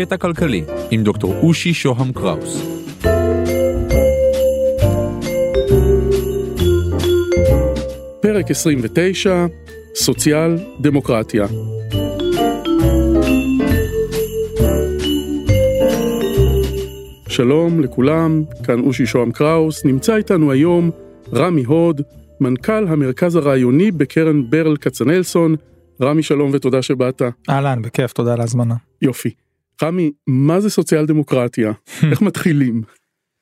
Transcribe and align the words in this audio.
קטע 0.00 0.16
כלכלי 0.16 0.64
עם 0.90 1.02
דוקטור 1.02 1.34
אושי 1.42 1.74
שוהם 1.74 2.12
קראוס. 2.12 2.66
פרק 8.22 8.50
29, 8.50 9.46
סוציאל 9.94 10.58
דמוקרטיה. 10.80 11.46
שלום 17.28 17.80
לכולם, 17.80 18.42
כאן 18.64 18.80
אושי 18.80 19.06
שוהם 19.06 19.32
קראוס, 19.32 19.84
נמצא 19.84 20.16
איתנו 20.16 20.52
היום 20.52 20.90
רמי 21.32 21.64
הוד, 21.64 22.00
מנכ"ל 22.40 22.88
המרכז 22.88 23.36
הרעיוני 23.36 23.90
בקרן 23.90 24.50
ברל 24.50 24.76
כצנלסון. 24.76 25.56
רמי 26.02 26.22
שלום 26.22 26.50
ותודה 26.54 26.82
שבאת. 26.82 27.22
אהלן, 27.48 27.82
בכיף, 27.82 28.12
תודה 28.12 28.32
על 28.32 28.40
ההזמנה. 28.40 28.74
יופי. 29.02 29.49
רמי, 29.82 30.10
מה 30.26 30.60
זה 30.60 30.70
סוציאל 30.70 31.06
דמוקרטיה? 31.06 31.72
איך 32.10 32.22
מתחילים? 32.22 32.82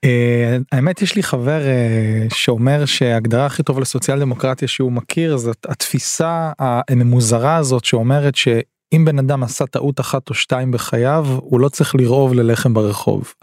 אה, 0.05 0.59
האמת 0.73 1.03
יש 1.03 1.17
לי 1.17 1.23
חבר 1.23 1.61
אה, 1.67 2.27
שאומר 2.35 2.85
שההגדרה 2.85 3.47
הכי 3.47 3.63
טובה 3.63 3.81
לסוציאל 3.81 4.21
דמוקרטיה 4.21 4.69
שהוא 4.69 4.93
מכיר 4.93 5.37
זאת 5.37 5.67
התפיסה 5.69 6.53
הממוזרה 6.59 7.57
הזאת 7.57 7.85
שאומרת 7.85 8.37
שאם 8.37 9.05
בן 9.05 9.19
אדם 9.19 9.43
עשה 9.43 9.67
טעות 9.67 10.01
אחת 10.01 10.31
או 10.31 10.35
שתיים 10.35 10.71
בחייו 10.71 11.27
הוא 11.41 11.61
לא 11.61 11.69
צריך 11.69 11.95
לרעוב 11.95 12.35
ללחם 12.35 12.75
ברחוב. 12.75 13.35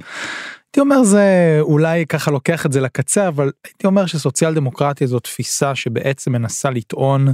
הייתי 0.75 0.79
אומר 0.79 1.03
זה 1.03 1.57
אולי 1.61 2.05
ככה 2.05 2.31
לוקח 2.31 2.65
את 2.65 2.71
זה 2.71 2.81
לקצה 2.81 3.27
אבל 3.27 3.51
הייתי 3.65 3.87
אומר 3.87 4.05
שסוציאל 4.05 4.53
דמוקרטיה 4.53 5.07
זו 5.07 5.19
תפיסה 5.19 5.75
שבעצם 5.75 6.31
מנסה 6.31 6.69
לטעון 6.69 7.27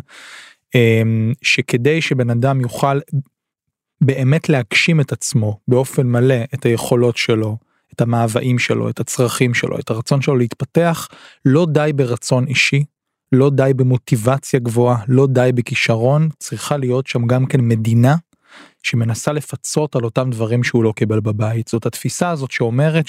אה, 0.76 1.02
שכדי 1.42 2.02
שבן 2.02 2.30
אדם 2.30 2.62
יוכל 2.62 3.00
באמת 4.02 4.50
להגשים 4.50 5.02
את 5.02 5.12
עצמו 5.12 5.60
באופן 5.68 6.08
מלא 6.08 6.36
את 6.54 6.66
היכולות 6.66 7.18
שלו. 7.18 7.58
את 7.94 8.02
המאוויים 8.02 8.60
שלו, 8.60 8.90
את 8.90 9.00
הצרכים 9.00 9.54
שלו, 9.54 9.80
את 9.80 9.90
הרצון 9.90 10.22
שלו 10.22 10.36
להתפתח, 10.36 11.08
לא 11.46 11.68
די 11.70 11.92
ברצון 11.96 12.48
אישי, 12.48 12.84
לא 13.32 13.50
די 13.50 13.72
במוטיבציה 13.76 14.60
גבוהה, 14.60 15.04
לא 15.08 15.28
די 15.28 15.50
בכישרון, 15.56 16.30
צריכה 16.40 16.78
להיות 16.78 17.08
שם 17.08 17.28
גם 17.28 17.46
כן 17.46 17.62
מדינה 17.62 18.16
שמנסה 18.84 19.32
לפצות 19.32 19.96
על 19.96 20.04
אותם 20.04 20.30
דברים 20.30 20.64
שהוא 20.64 20.84
לא 20.84 20.94
קיבל 20.96 21.20
בבית. 21.20 21.68
זאת 21.68 21.86
התפיסה 21.86 22.30
הזאת 22.30 22.52
שאומרת 22.52 23.06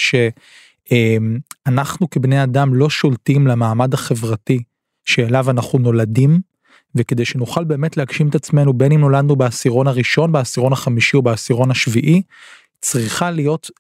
שאנחנו 0.89 2.11
כבני 2.11 2.42
אדם 2.42 2.74
לא 2.74 2.91
שולטים 2.91 3.47
למעמד 3.47 3.95
החברתי 3.95 4.62
שאליו 5.05 5.50
אנחנו 5.50 5.78
נולדים, 5.78 6.41
וכדי 6.95 7.25
שנוכל 7.25 7.65
באמת 7.65 7.97
להגשים 7.97 8.29
את 8.29 8.35
עצמנו 8.35 8.73
בין 8.73 8.93
אם 8.93 9.01
נולדנו 9.01 9.37
בעשירון 9.37 9.87
הראשון, 9.87 10.33
בעשירון 10.33 10.73
החמישי 10.73 11.17
או 11.17 11.23
בעשירון 11.23 11.71
השביעי, 11.71 12.23
צריכה 12.81 13.31
להיות 13.31 13.71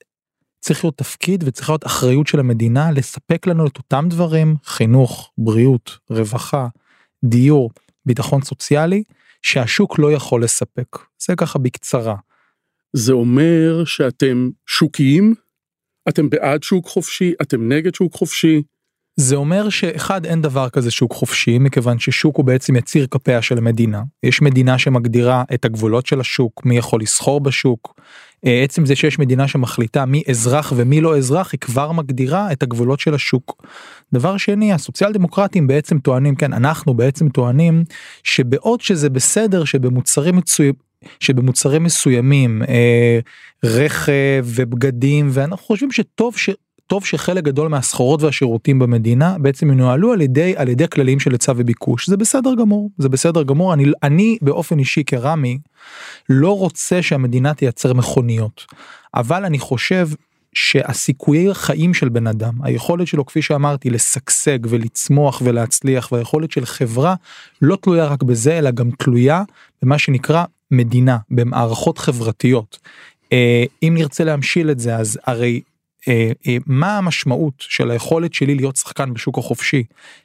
צריך 0.60 0.84
להיות 0.84 0.98
תפקיד 0.98 1.44
וצריכה 1.46 1.72
להיות 1.72 1.86
אחריות 1.86 2.26
של 2.26 2.40
המדינה 2.40 2.90
לספק 2.90 3.46
לנו 3.46 3.66
את 3.66 3.78
אותם 3.78 4.06
דברים 4.08 4.56
חינוך 4.64 5.32
בריאות 5.38 5.98
רווחה 6.10 6.68
דיור 7.24 7.70
ביטחון 8.06 8.42
סוציאלי 8.42 9.02
שהשוק 9.42 9.98
לא 9.98 10.12
יכול 10.12 10.44
לספק 10.44 10.98
זה 11.22 11.36
ככה 11.36 11.58
בקצרה. 11.58 12.16
זה 12.92 13.12
אומר 13.12 13.84
שאתם 13.84 14.50
שוקיים? 14.66 15.34
אתם 16.08 16.30
בעד 16.30 16.62
שוק 16.62 16.86
חופשי? 16.86 17.32
אתם 17.42 17.72
נגד 17.72 17.94
שוק 17.94 18.14
חופשי? 18.14 18.62
זה 19.16 19.36
אומר 19.36 19.68
שאחד 19.68 20.26
אין 20.26 20.42
דבר 20.42 20.68
כזה 20.68 20.90
שוק 20.90 21.12
חופשי 21.12 21.58
מכיוון 21.58 21.98
ששוק 21.98 22.36
הוא 22.36 22.44
בעצם 22.44 22.76
יציר 22.76 23.06
כפיה 23.10 23.42
של 23.42 23.58
המדינה 23.58 24.02
יש 24.22 24.42
מדינה 24.42 24.78
שמגדירה 24.78 25.44
את 25.54 25.64
הגבולות 25.64 26.06
של 26.06 26.20
השוק 26.20 26.64
מי 26.64 26.76
יכול 26.76 27.00
לסחור 27.00 27.40
בשוק 27.40 27.94
אה, 28.46 28.62
עצם 28.62 28.86
זה 28.86 28.96
שיש 28.96 29.18
מדינה 29.18 29.48
שמחליטה 29.48 30.04
מי 30.04 30.22
אזרח 30.28 30.72
ומי 30.76 31.00
לא 31.00 31.16
אזרח 31.18 31.52
היא 31.52 31.60
כבר 31.60 31.92
מגדירה 31.92 32.52
את 32.52 32.62
הגבולות 32.62 33.00
של 33.00 33.14
השוק. 33.14 33.66
דבר 34.14 34.36
שני 34.36 34.72
הסוציאל 34.72 35.12
דמוקרטים 35.12 35.66
בעצם 35.66 35.98
טוענים 35.98 36.34
כן 36.34 36.52
אנחנו 36.52 36.94
בעצם 36.94 37.28
טוענים 37.28 37.84
שבעוד 38.22 38.80
שזה 38.80 39.10
בסדר 39.10 39.64
שבמוצרים 39.64 40.36
מצויים 40.36 40.74
שבמוצרים 41.20 41.84
מסוימים 41.84 42.62
אה, 42.68 43.18
רכב 43.64 44.44
ובגדים 44.44 45.28
ואנחנו 45.32 45.66
חושבים 45.66 45.92
שטוב 45.92 46.36
ש... 46.36 46.50
טוב 46.86 47.04
שחלק 47.04 47.44
גדול 47.44 47.68
מהסחורות 47.68 48.22
והשירותים 48.22 48.78
במדינה 48.78 49.36
בעצם 49.38 49.70
ינוהלו 49.70 50.12
על 50.12 50.20
ידי 50.20 50.54
על 50.56 50.68
ידי 50.68 50.88
כללים 50.88 51.20
של 51.20 51.32
היצע 51.32 51.52
וביקוש 51.56 52.08
זה 52.08 52.16
בסדר 52.16 52.54
גמור 52.54 52.90
זה 52.98 53.08
בסדר 53.08 53.42
גמור 53.42 53.74
אני 53.74 53.84
אני 54.02 54.38
באופן 54.42 54.78
אישי 54.78 55.04
כרמי 55.04 55.58
לא 56.28 56.58
רוצה 56.58 57.02
שהמדינה 57.02 57.54
תייצר 57.54 57.92
מכוניות 57.92 58.66
אבל 59.14 59.44
אני 59.44 59.58
חושב 59.58 60.08
שהסיכויי 60.54 61.50
החיים 61.50 61.94
של 61.94 62.08
בן 62.08 62.26
אדם 62.26 62.52
היכולת 62.62 63.06
שלו 63.06 63.26
כפי 63.26 63.42
שאמרתי 63.42 63.90
לשגשג 63.90 64.58
ולצמוח 64.68 65.42
ולהצליח 65.44 66.12
והיכולת 66.12 66.50
של 66.50 66.66
חברה 66.66 67.14
לא 67.62 67.76
תלויה 67.76 68.06
רק 68.06 68.22
בזה 68.22 68.58
אלא 68.58 68.70
גם 68.70 68.90
תלויה 68.90 69.42
במה 69.82 69.98
שנקרא 69.98 70.44
מדינה 70.70 71.18
במערכות 71.30 71.98
חברתיות. 71.98 72.78
אה, 73.32 73.64
אם 73.82 73.94
נרצה 73.96 74.24
להמשיל 74.24 74.70
את 74.70 74.78
זה 74.78 74.96
אז 74.96 75.18
הרי 75.26 75.60
מה 76.66 76.98
המשמעות 76.98 77.54
של 77.58 77.90
היכולת 77.90 78.34
שלי 78.34 78.54
להיות 78.54 78.76
שחקן 78.76 79.14
בשוק 79.14 79.38
החופשי, 79.38 79.84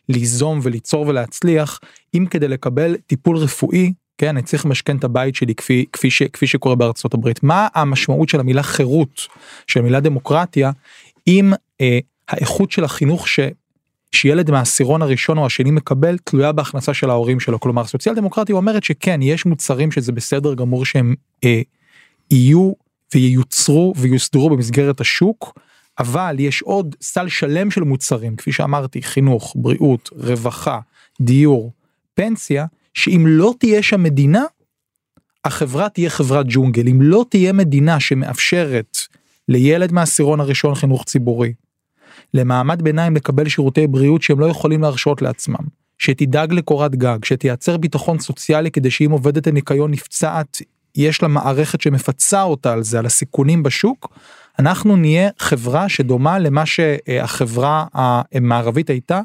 ליזום 0.09 0.59
וליצור 0.63 1.07
ולהצליח, 1.07 1.79
אם 2.13 2.25
כדי 2.29 2.47
לקבל 2.47 2.95
טיפול 3.07 3.37
רפואי, 3.37 3.93
כן, 4.17 4.27
אני 4.29 4.41
צריך 4.41 4.65
למשכן 4.65 4.97
את 4.97 5.03
הבית 5.03 5.35
שלי 5.35 5.55
כפי, 5.55 5.85
כפי, 5.93 6.11
ש, 6.11 6.23
כפי 6.23 6.47
שקורה 6.47 6.75
בארצות 6.75 7.13
הברית. 7.13 7.43
מה 7.43 7.67
המשמעות 7.75 8.29
של 8.29 8.39
המילה 8.39 8.63
חירות, 8.63 9.27
של 9.67 9.79
המילה 9.79 9.99
דמוקרטיה, 9.99 10.71
אם 11.27 11.53
אה, 11.81 11.99
האיכות 12.27 12.71
של 12.71 12.83
החינוך 12.83 13.27
ש... 13.27 13.39
שילד 14.11 14.51
מהעשירון 14.51 15.01
הראשון 15.01 15.37
או 15.37 15.45
השני 15.45 15.71
מקבל 15.71 16.17
תלויה 16.17 16.51
בהכנסה 16.51 16.93
של 16.93 17.09
ההורים 17.09 17.39
שלו 17.39 17.59
כלומר 17.59 17.85
סוציאל 17.85 18.15
דמוקרטיה 18.15 18.55
אומרת 18.55 18.83
שכן 18.83 19.21
יש 19.21 19.45
מוצרים 19.45 19.91
שזה 19.91 20.11
בסדר 20.11 20.53
גמור 20.53 20.85
שהם 20.85 21.15
אה, 21.43 21.61
יהיו 22.31 22.71
וייוצרו 23.13 23.93
ויוסדרו 23.97 24.49
במסגרת 24.49 25.01
השוק 25.01 25.59
אבל 25.99 26.35
יש 26.39 26.61
עוד 26.61 26.95
סל 27.01 27.27
שלם 27.27 27.71
של 27.71 27.81
מוצרים 27.81 28.35
כפי 28.35 28.51
שאמרתי 28.51 29.01
חינוך 29.01 29.53
בריאות 29.57 30.09
רווחה 30.13 30.79
דיור 31.21 31.71
פנסיה 32.13 32.65
שאם 32.93 33.23
לא 33.27 33.53
תהיה 33.59 33.83
שם 33.83 34.03
מדינה 34.03 34.43
החברה 35.45 35.89
תהיה 35.89 36.09
חברת 36.09 36.45
ג'ונגל. 36.49 36.87
אם 36.87 37.01
לא 37.01 37.25
תהיה 37.29 37.53
מדינה 37.53 37.99
שמאפשרת 37.99 38.97
לילד 39.49 39.91
מהעשירון 39.91 40.39
הראשון 40.39 40.75
חינוך 40.75 41.03
ציבורי 41.03 41.53
למעמד 42.33 42.81
ביניים 42.81 43.15
לקבל 43.15 43.49
שירותי 43.49 43.87
בריאות 43.87 44.21
שהם 44.21 44.39
לא 44.39 44.45
יכולים 44.45 44.81
להרשות 44.81 45.21
לעצמם 45.21 45.65
שתדאג 45.97 46.53
לקורת 46.53 46.95
גג 46.95 47.17
שתייצר 47.25 47.77
ביטחון 47.77 48.19
סוציאלי 48.19 48.71
כדי 48.71 48.91
שאם 48.91 49.11
עובדת 49.11 49.47
הניקיון 49.47 49.91
נפצעת 49.91 50.61
יש 50.95 51.21
לה 51.21 51.27
מערכת 51.27 51.81
שמפצה 51.81 52.43
אותה 52.43 52.73
על 52.73 52.83
זה 52.83 52.99
על 52.99 53.05
הסיכונים 53.05 53.63
בשוק 53.63 54.13
אנחנו 54.59 54.95
נהיה 54.95 55.29
חברה 55.39 55.89
שדומה 55.89 56.39
למה 56.39 56.65
שהחברה 56.65 57.85
המערבית 57.93 58.89
הייתה 58.89 59.21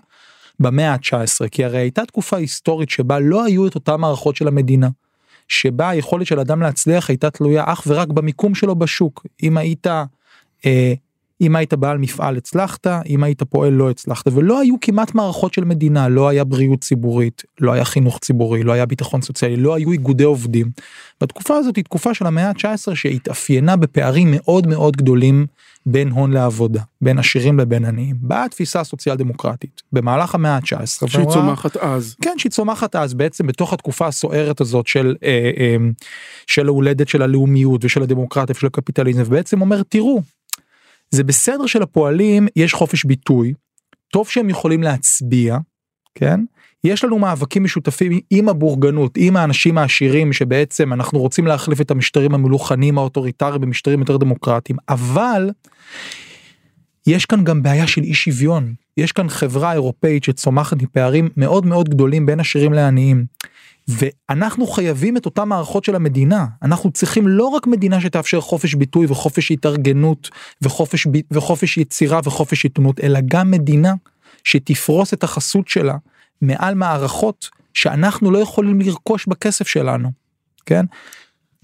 במאה 0.61 0.93
ה-19 0.93 1.49
כי 1.51 1.65
הרי 1.65 1.79
הייתה 1.79 2.07
תקופה 2.07 2.37
היסטורית 2.37 2.91
שבה 2.91 3.19
לא 3.19 3.45
היו 3.45 3.67
את 3.67 3.75
אותן 3.75 4.01
מערכות 4.01 4.37
של 4.37 4.49
המדינה. 4.49 4.89
שבה 5.49 5.89
היכולת 5.89 6.27
של 6.27 6.41
אדם 6.41 6.63
להצליח 6.63 7.09
הייתה 7.09 7.31
תלויה 7.31 7.65
אך 7.67 7.83
ורק 7.87 8.09
במיקום 8.09 8.55
שלו 8.55 8.75
בשוק 8.75 9.27
אם 9.43 9.59
היית 9.59 9.87
אה, 10.67 10.95
אם 11.43 11.57
היית 11.57 11.75
בעל 11.75 11.99
מפעל 11.99 12.37
הצלחת, 12.37 12.87
אם 13.07 13.23
היית 13.23 13.43
פועל 13.43 13.73
לא 13.73 13.91
הצלחת, 13.91 14.27
ולא 14.33 14.61
היו 14.61 14.75
כמעט 14.81 15.15
מערכות 15.15 15.55
של 15.55 15.65
מדינה, 15.65 16.09
לא 16.09 16.29
היה 16.29 16.45
בריאות 16.45 16.81
ציבורית, 16.81 17.43
לא 17.61 17.73
היה 17.73 17.85
חינוך 17.85 18.19
ציבורי, 18.19 18.63
לא 18.63 18.73
היה 18.73 18.87
ביטחון 18.87 19.23
סוציאלי, 19.23 19.57
לא 19.57 19.75
היו 19.75 19.93
איגודי 19.93 20.25
עובדים. 20.25 20.71
בתקופה 21.21 21.57
הזאת 21.57 21.77
היא 21.77 21.85
תקופה 21.85 22.15
של 22.15 22.27
המאה 22.27 22.49
ה-19 22.49 22.95
שהתאפיינה 22.95 23.77
בפערים 23.77 24.29
מאוד 24.31 24.67
מאוד 24.67 24.97
גדולים 24.97 25.47
בין 25.87 26.11
הון 26.11 26.33
לעבודה, 26.33 26.81
בין 27.01 27.19
עשירים 27.19 27.59
לבין 27.59 27.85
עניים. 27.85 28.17
באה 28.21 28.45
התפיסה 28.45 28.81
הסוציאל 28.81 29.17
דמוקרטית 29.17 29.83
במהלך 29.93 30.35
המאה 30.35 30.57
ה-19. 30.57 31.09
שהיא 31.09 31.27
צומחת 31.27 31.77
אז. 31.77 32.17
כן, 32.23 32.35
שהיא 32.39 32.53
צומחת 32.53 32.97
אז 32.97 33.15
בעצם 33.15 33.47
בתוך 33.47 33.73
התקופה 33.73 34.07
הסוערת 34.07 34.61
הזאת 34.61 34.87
של, 34.87 35.17
אה, 35.25 35.51
אה, 35.59 35.77
של 36.47 36.69
ההולדת 36.69 37.09
של 37.09 37.23
הלאומיות 37.23 37.85
ושל 37.85 38.03
הדמוקרטיה 38.03 38.55
ושל 38.57 38.67
הקפיטליזם, 38.67 39.23
ובעצם 39.27 39.61
אומר 39.61 39.83
תראו, 39.83 40.23
זה 41.15 41.25
בסדר 41.25 41.67
שלפועלים 41.67 42.49
יש 42.57 42.75
חופש 42.75 43.05
ביטוי, 43.05 43.55
טוב 44.13 44.29
שהם 44.29 44.51
יכולים 44.51 44.83
להצביע, 44.83 45.59
כן? 46.15 46.41
יש 46.85 47.05
לנו 47.05 47.19
מאבקים 47.19 47.65
משותפים 47.65 48.21
עם 48.31 48.49
הבורגנות, 48.49 49.13
עם 49.17 49.37
האנשים 49.37 49.79
העשירים 49.79 50.33
שבעצם 50.33 50.93
אנחנו 50.93 51.19
רוצים 51.19 51.47
להחליף 51.47 51.81
את 51.81 51.91
המשטרים 51.91 52.35
המלוכנים 52.35 52.99
האוטוריטריים 52.99 53.61
במשטרים 53.61 54.01
יותר 54.01 54.17
דמוקרטיים, 54.17 54.79
אבל 54.89 55.51
יש 57.07 57.27
כאן 57.27 57.45
גם 57.45 57.63
בעיה 57.63 57.87
של 57.87 58.03
אי 58.03 58.15
שוויון, 58.15 58.75
יש 58.97 59.13
כאן 59.13 59.29
חברה 59.29 59.73
אירופאית 59.73 60.25
שצומחת 60.25 60.83
מפערים 60.83 61.29
מאוד 61.37 61.67
מאוד 61.67 61.89
גדולים 61.89 62.27
בין 62.27 62.41
עשירים 62.41 62.73
לעניים. 62.73 63.25
ואנחנו 63.89 64.67
חייבים 64.67 65.17
את 65.17 65.27
אותן 65.27 65.49
מערכות 65.49 65.85
של 65.85 65.95
המדינה 65.95 66.47
אנחנו 66.63 66.91
צריכים 66.91 67.29
לא 67.29 67.47
רק 67.47 67.67
מדינה 67.67 68.01
שתאפשר 68.01 68.41
חופש 68.41 68.75
ביטוי 68.75 69.07
וחופש 69.09 69.51
התארגנות 69.51 70.31
וחופש 70.63 71.07
וחופש 71.31 71.79
יצירה 71.79 72.21
וחופש 72.25 72.65
עיתונות 72.65 73.01
אלא 73.01 73.21
גם 73.29 73.51
מדינה 73.51 73.95
שתפרוס 74.45 75.15
את 75.15 75.25
החסות 75.25 75.69
שלה 75.69 75.97
מעל 76.41 76.75
מערכות 76.75 77.51
שאנחנו 77.75 78.31
לא 78.31 78.39
יכולים 78.39 78.81
לרכוש 78.81 79.27
בכסף 79.27 79.69
שלנו. 79.69 80.13
כן? 80.67 80.85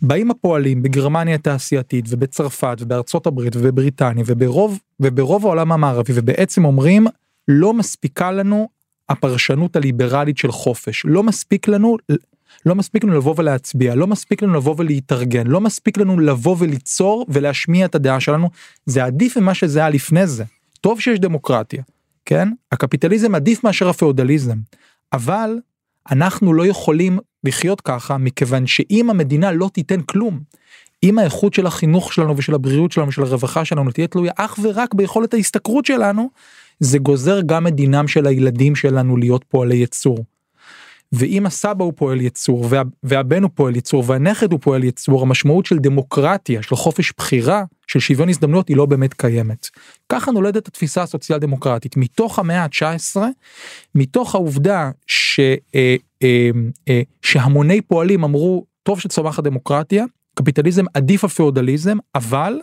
באים 0.03 0.31
הפועלים 0.31 0.83
בגרמניה 0.83 1.35
התעשייתית 1.35 2.05
ובצרפת 2.09 2.77
ובארצות 2.81 3.27
הברית 3.27 3.57
ובבריטניה 3.57 4.25
וברוב 4.27 4.79
וברוב 5.01 5.47
העולם 5.47 5.73
המערבי 5.73 6.13
ובעצם 6.15 6.65
אומרים 6.65 7.07
לא 7.49 7.75
מספיקה 7.75 8.31
לנו 8.33 8.69
הפרשנות 9.09 9.77
הליברלית 9.77 10.39
של 10.39 10.53
חופש. 10.53 11.03
לא 11.07 11.23
מספיק 11.23 11.69
לנו 11.69 11.97
לא 12.67 12.75
מספיק 12.75 13.05
לנו 13.05 13.15
לבוא 13.15 13.35
ולהצביע. 13.39 13.95
לא 13.95 14.07
מספיק 14.07 14.43
לנו 14.43 14.55
לבוא 14.55 14.75
ולהתארגן. 14.79 15.47
לא 15.47 15.61
מספיק 15.61 15.99
לנו 15.99 16.21
לבוא 16.21 16.57
וליצור 16.59 17.27
ולהשמיע 17.29 17.87
את 17.87 17.95
הדעה 17.95 18.21
שלנו. 18.21 18.51
זה 18.87 19.05
עדיף 19.05 19.37
ממה 19.37 19.55
שזה 19.55 19.79
היה 19.79 19.91
לפני 19.91 20.27
זה. 20.27 20.45
טוב 20.81 21.01
שיש 21.01 21.19
דמוקרטיה 21.19 21.83
כן? 22.29 22.49
הקפיטליזם 22.73 23.35
עדיף 23.35 23.65
מאשר 23.65 23.89
הפאודליזם. 23.89 24.57
אבל 25.13 25.59
אנחנו 26.11 26.53
לא 26.53 26.67
יכולים 26.67 27.19
לחיות 27.45 27.81
ככה 27.81 28.19
מכיוון 28.19 28.67
שאם 28.67 29.11
המדינה 29.11 29.53
לא 29.53 29.71
תיתן 29.73 30.01
כלום 30.01 30.41
אם 31.03 31.19
האיכות 31.19 31.55
של 31.55 31.67
החינוך 31.67 32.13
שלנו 32.13 32.37
ושל 32.37 32.55
הבריאות 32.55 32.93
שלנו 32.93 33.09
ושל 33.09 33.23
הרווחה 33.23 33.65
שלנו 33.65 33.91
תהיה 33.91 34.07
תלויה 34.07 34.33
אך 34.37 34.59
ורק 34.63 34.95
ביכולת 34.95 35.35
ההשתכרות 35.35 35.87
שלנו 35.87 36.31
זה 36.81 36.99
גוזר 36.99 37.41
גם 37.47 37.67
את 37.67 37.75
דינם 37.75 38.09
של 38.09 38.27
הילדים 38.27 38.75
שלנו 38.75 39.17
להיות 39.17 39.45
פועלי 39.49 39.77
יצור. 39.77 40.25
ואם 41.13 41.47
הסבא 41.47 41.85
הוא 41.85 41.93
פועל 41.97 42.21
יצור 42.21 42.67
וה, 42.71 42.83
והבן 43.03 43.43
הוא 43.43 43.51
פועל 43.55 43.77
יצור 43.77 44.05
והנכד 44.07 44.53
הוא 44.53 44.61
פועל 44.63 44.85
יצור 44.85 45.23
המשמעות 45.23 45.67
של 45.67 45.79
דמוקרטיה 45.79 46.63
של 46.63 46.77
חופש 46.77 47.13
בחירה 47.17 47.65
של 47.87 48.01
שוויון 48.01 48.29
הזדמנויות 48.29 48.69
היא 48.69 48.77
לא 48.77 48.87
באמת 48.87 49.15
קיימת. 49.15 49.69
ככה 50.09 50.31
נולדת 50.31 50.69
התפיסה 50.69 51.03
הסוציאל 51.03 51.39
דמוקרטית 51.39 51.97
מתוך 51.97 52.39
המאה 52.39 52.63
ה-19 52.63 53.21
מתוך 53.95 54.35
העובדה 54.35 54.91
ש, 55.07 55.41
אה, 55.75 55.97
אה, 56.23 56.51
אה, 56.89 57.03
שהמוני 57.23 57.81
פועלים 57.81 58.25
אמרו 58.25 58.65
טוב 58.83 59.01
שצומחת 59.01 59.45
דמוקרטיה 59.45 60.05
קפיטליזם 60.35 60.85
עדיף 60.95 61.25
על 61.25 61.31
פאודליזם 61.31 61.97
אבל 62.15 62.61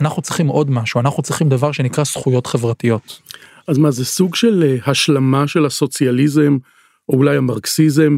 אנחנו 0.00 0.22
צריכים 0.22 0.46
עוד 0.46 0.70
משהו 0.70 1.00
אנחנו 1.00 1.22
צריכים 1.22 1.48
דבר 1.48 1.72
שנקרא 1.72 2.04
זכויות 2.04 2.46
חברתיות. 2.46 3.20
אז 3.68 3.78
מה 3.78 3.90
זה 3.90 4.04
סוג 4.04 4.34
של 4.34 4.64
אה, 4.66 4.90
השלמה 4.90 5.46
של 5.46 5.66
הסוציאליזם 5.66 6.56
או 7.08 7.14
אולי 7.14 7.36
המרקסיזם 7.36 8.16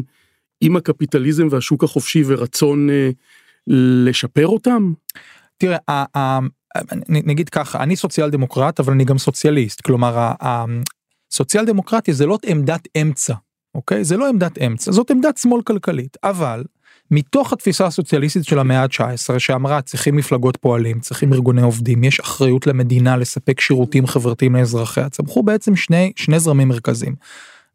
עם 0.61 0.75
הקפיטליזם 0.75 1.47
והשוק 1.51 1.83
החופשי 1.83 2.23
ורצון 2.27 2.89
אה, 2.89 3.09
לשפר 3.67 4.47
אותם? 4.47 4.93
תראה, 5.57 5.77
נגיד 7.09 7.49
ככה, 7.49 7.83
אני 7.83 7.95
סוציאל 7.95 8.29
דמוקרט 8.29 8.79
אבל 8.79 8.93
אני 8.93 9.05
גם 9.05 9.17
סוציאליסט, 9.17 9.81
כלומר 9.81 10.31
הסוציאל 10.41 11.65
דמוקרטיה 11.65 12.13
זה 12.13 12.25
לא 12.25 12.37
עמדת 12.47 12.87
אמצע, 13.01 13.33
אוקיי? 13.75 14.03
זה 14.03 14.17
לא 14.17 14.29
עמדת 14.29 14.57
אמצע, 14.57 14.91
זאת 14.91 15.11
עמדת 15.11 15.37
שמאל 15.37 15.61
כלכלית, 15.61 16.17
אבל 16.23 16.63
מתוך 17.11 17.53
התפיסה 17.53 17.85
הסוציאליסטית 17.85 18.45
של 18.45 18.59
המאה 18.59 18.81
ה-19 18.81 19.39
שאמרה 19.39 19.81
צריכים 19.81 20.15
מפלגות 20.15 20.57
פועלים, 20.57 20.99
צריכים 20.99 21.33
ארגוני 21.33 21.61
עובדים, 21.61 22.03
יש 22.03 22.19
אחריות 22.19 22.67
למדינה 22.67 23.17
לספק 23.17 23.59
שירותים 23.59 24.07
חברתיים 24.07 24.55
לאזרחיה, 24.55 25.09
צמחו 25.09 25.43
בעצם 25.43 25.75
שני, 25.75 26.11
שני 26.15 26.39
זרמים 26.39 26.67
מרכזיים. 26.67 27.15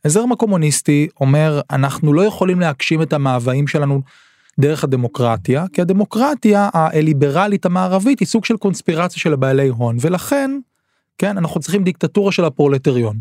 הזרם 0.04 0.32
הקומוניסטי 0.32 1.08
אומר 1.20 1.60
אנחנו 1.70 2.12
לא 2.12 2.22
יכולים 2.22 2.60
להגשים 2.60 3.02
את 3.02 3.12
המאוויים 3.12 3.66
שלנו 3.66 4.02
דרך 4.60 4.84
הדמוקרטיה 4.84 5.64
כי 5.72 5.81
הדמוקרטיה 5.81 6.69
הליברלית 6.72 7.66
המערבית 7.66 8.20
היא 8.20 8.28
סוג 8.28 8.44
של 8.44 8.56
קונספירציה 8.56 9.20
של 9.20 9.32
הבעלי 9.32 9.69
הון 9.69 9.96
ולכן 10.00 10.50
כן 11.19 11.38
אנחנו 11.38 11.60
צריכים 11.60 11.84
דיקטטורה 11.84 12.32
של 12.32 12.44
הפרולטריון. 12.44 13.16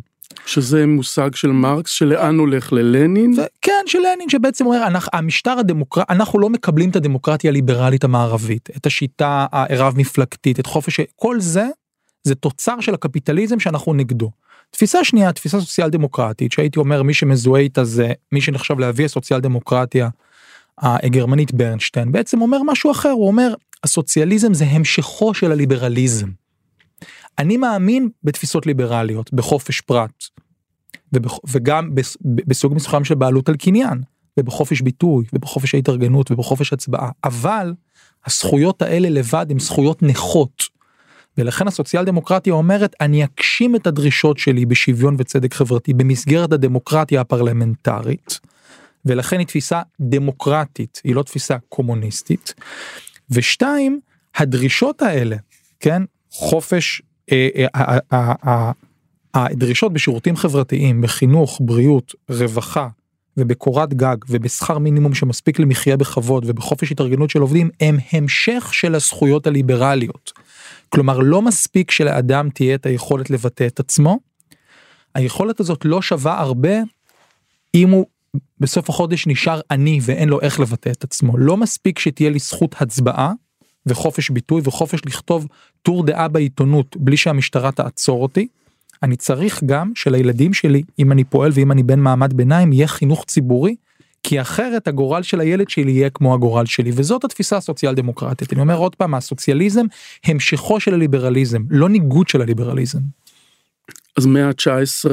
שזה 0.46 0.88
מושג 0.88 1.36
של 1.36 1.48
מרקס 1.48 1.92
שלאן 1.92 2.38
הולך 2.38 2.74
ללנין? 2.74 3.34
כן 3.62 3.84
של 3.86 4.00
לנין 4.00 4.30
שבעצם 4.30 4.66
אומר 4.66 4.88
אנחנו 4.88 5.10
המשטר 5.14 5.60
הדמוקרטי 5.60 6.14
אנחנו 6.14 6.40
לא 6.40 6.50
מקבלים 6.50 6.90
את 6.90 6.96
הדמוקרטיה 6.96 7.50
הליברלית 7.50 8.04
המערבית 8.04 8.70
את 8.78 8.86
השיטה 8.86 9.46
הרב 9.52 9.94
מפלגתית 9.98 10.60
את 10.60 10.66
חופש 10.66 11.00
כל 11.16 11.40
זה 11.40 11.68
זה 12.24 12.36
תוצר 12.36 12.80
של 12.80 12.94
הקפיטליזם 12.94 13.60
שאנחנו 13.60 13.94
נגדו. 13.94 14.32
תפיסה 14.72 15.04
שנייה 15.04 15.34
תפיסה 15.34 15.60
סוציאל 15.60 15.90
דמוקרטית 15.90 16.52
שהייתי 16.52 16.80
אומר 16.80 17.04
מי 17.04 17.14
שמזוהה 17.14 17.62
איתה 17.62 17.84
זה 17.84 18.12
מי 18.32 18.42
שנחשב 18.42 18.80
להביא 18.80 19.06
הסוציאל 19.06 19.40
דמוקרטיה 19.40 20.10
הגרמנית 20.78 21.54
ברנשטיין 21.54 22.12
בעצם 22.12 22.42
אומר 22.42 22.58
משהו 22.66 22.92
אחר 22.92 23.10
הוא 23.10 23.28
אומר 23.28 23.54
הסוציאליזם 23.84 24.54
זה 24.54 24.66
המשכו 24.66 25.34
של 25.34 25.52
הליברליזם. 25.52 26.28
אני 27.40 27.58
מאמין 27.58 28.10
בתפיסות 28.24 28.66
ליברליות 28.66 29.34
בחופש 29.34 29.82
פרט 29.82 30.24
ובח, 31.14 31.38
וגם 31.48 31.96
בסוג 32.22 32.76
מסוים 32.76 33.04
של 33.04 33.16
בעלות 33.16 33.50
על 33.50 33.56
קניין 33.56 34.02
ובחופש 34.40 34.82
ביטוי 34.82 35.26
ובחופש 35.34 35.76
ההתארגנות 35.76 36.32
ובחופש 36.32 36.74
הצבעה 36.74 37.10
אבל 37.24 37.74
הזכויות 38.26 38.82
האלה 38.82 39.10
לבד 39.10 39.46
הן 39.50 39.60
זכויות 39.60 40.04
נכות. 40.04 40.71
ולכן 41.38 41.68
הסוציאל 41.68 42.06
דמוקרטיה 42.06 42.54
אומרת 42.54 42.96
אני 43.02 43.24
אגשים 43.24 43.76
את 43.76 43.88
הדרישות 43.88 44.38
שלי 44.38 44.66
בשוויון 44.66 45.16
וצדק 45.20 45.54
חברתי 45.54 45.94
במסגרת 45.94 46.54
הדמוקרטיה 46.54 47.22
הפרלמנטרית. 47.22 48.40
ולכן 49.06 49.40
היא 49.40 49.48
תפיסה 49.48 49.82
דמוקרטית 50.00 51.02
היא 51.04 51.16
לא 51.16 51.24
תפיסה 51.24 51.58
קומוניסטית. 51.70 52.54
ושתיים 53.30 54.00
הדרישות 54.36 55.02
האלה 55.02 55.36
כן 55.80 56.04
חופש 56.32 57.02
אה, 57.32 57.66
אה, 58.14 58.72
הדרישות 59.34 59.94
בשירותים 59.94 60.36
חברתיים 60.36 61.02
בחינוך 61.02 61.62
בריאות 61.64 62.16
רווחה 62.30 62.88
ובקורת 63.38 63.94
גג 63.94 64.16
ובשכר 64.30 64.78
מינימום 64.78 65.14
שמספיק 65.14 65.60
למחיה 65.60 65.98
בכבוד 65.98 66.44
ובחופש 66.48 66.92
התארגנות 66.92 67.30
של 67.30 67.42
עובדים 67.42 67.70
הם 67.82 67.98
המשך 68.12 68.70
של 68.74 68.96
הזכויות 68.96 69.48
הליברליות. 69.48 70.32
כלומר 70.94 71.20
לא 71.20 71.42
מספיק 71.42 71.92
שלאדם 71.92 72.50
תהיה 72.50 72.76
את 72.76 72.86
היכולת 72.86 73.30
לבטא 73.30 73.68
את 73.68 73.80
עצמו. 73.80 74.20
היכולת 75.16 75.60
הזאת 75.60 75.86
לא 75.86 76.02
שווה 76.02 76.40
הרבה 76.40 76.74
אם 77.76 77.90
הוא 77.90 78.06
בסוף 78.60 78.90
החודש 78.90 79.28
נשאר 79.28 79.62
עני 79.72 80.00
ואין 80.02 80.30
לו 80.30 80.42
איך 80.42 80.60
לבטא 80.60 80.90
את 80.90 81.04
עצמו 81.04 81.38
לא 81.38 81.58
מספיק 81.58 82.00
שתהיה 82.00 82.30
לי 82.30 82.40
זכות 82.40 82.76
הצבעה 82.80 83.32
וחופש 83.86 84.30
ביטוי 84.30 84.62
וחופש 84.64 85.00
לכתוב 85.06 85.48
טור 85.82 86.06
דעה 86.06 86.28
בעיתונות 86.28 86.98
בלי 87.00 87.18
שהמשטרה 87.18 87.72
תעצור 87.72 88.24
אותי. 88.24 88.48
אני 89.04 89.16
צריך 89.16 89.64
גם 89.64 89.92
שלילדים 89.96 90.54
שלי 90.54 90.84
אם 91.00 91.12
אני 91.12 91.24
פועל 91.24 91.52
ואם 91.54 91.72
אני 91.72 91.84
בן 91.84 92.00
מעמד 92.00 92.34
ביניים 92.34 92.74
יהיה 92.74 92.88
חינוך 92.88 93.26
ציבורי 93.26 93.76
כי 94.24 94.42
אחרת 94.42 94.88
הגורל 94.88 95.24
של 95.24 95.40
הילד 95.40 95.70
שלי 95.70 95.92
יהיה 95.92 96.10
כמו 96.10 96.34
הגורל 96.34 96.66
שלי 96.66 96.92
וזאת 96.94 97.24
התפיסה 97.24 97.58
הסוציאל 97.58 97.96
דמוקרטית 97.96 98.54
אני 98.54 98.62
אומר 98.62 98.78
עוד 98.78 98.96
פעם 98.96 99.14
הסוציאליזם 99.14 99.86
המשכו 100.26 100.80
של 100.80 100.94
הליברליזם 100.94 101.62
לא 101.70 101.90
ניגוד 101.90 102.28
של 102.28 102.42
הליברליזם. 102.42 103.00
אז 104.18 104.26
מאה 104.26 104.48
ה-19 104.48 105.12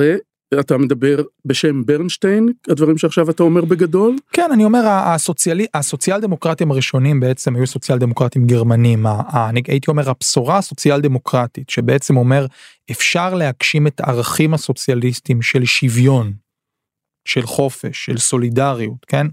אתה 0.60 0.78
מדבר 0.78 1.22
בשם 1.44 1.86
ברנשטיין 1.86 2.48
הדברים 2.68 2.98
שעכשיו 2.98 3.30
אתה 3.30 3.42
אומר 3.42 3.64
בגדול? 3.64 4.16
כן 4.32 4.48
אני 4.52 4.64
אומר 4.64 4.86
הסוציאלי 4.86 5.66
הסוציאל 5.74 6.20
דמוקרטים 6.20 6.70
הראשונים 6.70 7.20
בעצם 7.20 7.56
היו 7.56 7.66
סוציאל 7.66 7.98
דמוקרטים 7.98 8.46
גרמנים 8.46 9.06
אני 9.34 9.62
הייתי 9.68 9.90
אומר 9.90 10.10
הבשורה 10.10 10.58
הסוציאל 10.58 11.00
דמוקרטית 11.00 11.70
שבעצם 11.70 12.16
אומר 12.16 12.46
אפשר 12.90 13.34
להגשים 13.34 13.86
את 13.86 14.00
הערכים 14.00 14.54
הסוציאליסטיים 14.54 15.42
של 15.42 15.64
שוויון 15.64 16.32
של 17.28 17.46
חופש 17.46 18.04
של 18.04 18.18
סולידריות 18.18 19.04
כן. 19.06 19.26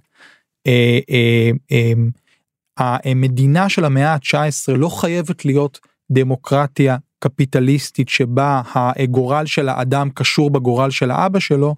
אה, 0.67 0.99
אה, 1.09 1.51
אה, 1.71 2.97
המדינה 3.05 3.69
של 3.69 3.85
המאה 3.85 4.13
ה-19 4.13 4.73
לא 4.75 4.89
חייבת 4.89 5.45
להיות 5.45 5.79
דמוקרטיה 6.11 6.97
קפיטליסטית 7.19 8.09
שבה 8.09 8.61
הגורל 8.73 9.45
של 9.45 9.69
האדם 9.69 10.09
קשור 10.13 10.49
בגורל 10.49 10.89
של 10.89 11.11
האבא 11.11 11.39
שלו 11.39 11.75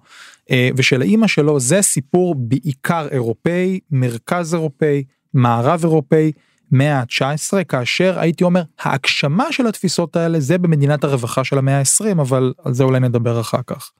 ושל 0.76 1.00
האימא 1.00 1.26
שלו 1.26 1.60
זה 1.60 1.82
סיפור 1.82 2.34
בעיקר 2.34 3.08
אירופאי 3.10 3.80
מרכז 3.90 4.54
אירופאי 4.54 5.04
מערב 5.34 5.80
אירופאי 5.82 6.32
מאה 6.72 6.98
ה-19 6.98 7.64
כאשר 7.64 8.18
הייתי 8.18 8.44
אומר 8.44 8.62
ההגשמה 8.80 9.52
של 9.52 9.66
התפיסות 9.66 10.16
האלה 10.16 10.40
זה 10.40 10.58
במדינת 10.58 11.04
הרווחה 11.04 11.44
של 11.44 11.58
המאה 11.58 11.78
ה-20 11.78 12.20
אבל 12.20 12.52
על 12.64 12.74
זה 12.74 12.84
אולי 12.84 13.00
נדבר 13.00 13.40
אחר 13.40 13.62
כך. 13.66 13.90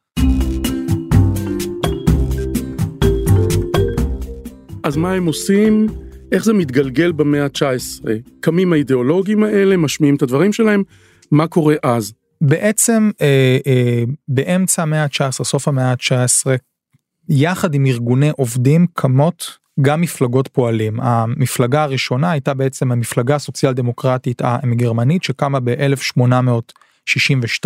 אז 4.89 4.97
מה 4.97 5.13
הם 5.13 5.27
עושים? 5.27 5.87
איך 6.33 6.45
זה 6.45 6.53
מתגלגל 6.53 7.13
במאה 7.13 7.45
ה-19? 7.45 8.05
קמים 8.41 8.73
האידיאולוגים 8.73 9.43
האלה, 9.43 9.77
משמיעים 9.77 10.17
את 10.17 10.23
הדברים 10.23 10.53
שלהם, 10.53 10.83
מה 11.31 11.47
קורה 11.47 11.75
אז? 11.83 12.13
בעצם 12.41 13.11
אה, 13.21 13.59
אה, 13.67 14.03
באמצע 14.29 14.83
המאה 14.83 15.03
ה-19, 15.03 15.31
סוף 15.31 15.69
המאה 15.69 15.91
ה-19, 15.91 16.47
יחד 17.29 17.75
עם 17.75 17.87
ארגוני 17.87 18.31
עובדים 18.31 18.87
קמות 18.93 19.59
גם 19.81 20.01
מפלגות 20.01 20.49
פועלים. 20.49 21.01
המפלגה 21.01 21.83
הראשונה 21.83 22.31
הייתה 22.31 22.55
בעצם 22.55 22.93
המפלגה 22.93 23.35
הסוציאל 23.35 23.73
דמוקרטית 23.73 24.43
הגרמנית 24.45 25.23
שקמה 25.23 25.61
ב-1862 25.61 27.65